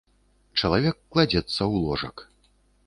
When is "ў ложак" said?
1.55-2.27